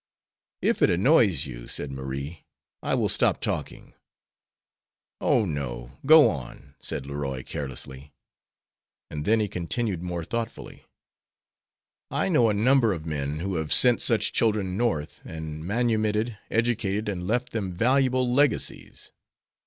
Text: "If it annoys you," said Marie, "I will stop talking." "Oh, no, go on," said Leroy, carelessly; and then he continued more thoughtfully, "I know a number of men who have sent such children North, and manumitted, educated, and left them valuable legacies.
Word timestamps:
"If 0.63 0.81
it 0.81 0.89
annoys 0.89 1.45
you," 1.45 1.67
said 1.67 1.91
Marie, 1.91 2.47
"I 2.81 2.95
will 2.95 3.07
stop 3.07 3.39
talking." 3.39 3.93
"Oh, 5.19 5.45
no, 5.45 5.91
go 6.07 6.27
on," 6.27 6.73
said 6.79 7.05
Leroy, 7.05 7.43
carelessly; 7.43 8.11
and 9.11 9.25
then 9.25 9.39
he 9.39 9.47
continued 9.47 10.01
more 10.01 10.25
thoughtfully, 10.25 10.87
"I 12.09 12.29
know 12.29 12.49
a 12.49 12.53
number 12.55 12.93
of 12.93 13.05
men 13.05 13.41
who 13.41 13.57
have 13.57 13.71
sent 13.71 14.01
such 14.01 14.33
children 14.33 14.75
North, 14.75 15.21
and 15.23 15.63
manumitted, 15.67 16.35
educated, 16.49 17.07
and 17.07 17.27
left 17.27 17.51
them 17.51 17.71
valuable 17.71 18.27
legacies. 18.33 19.11